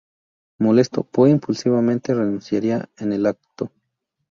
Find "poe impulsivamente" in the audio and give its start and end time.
1.03-2.15